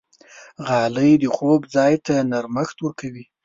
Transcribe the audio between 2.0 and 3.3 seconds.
ته نرمښت ورکوي.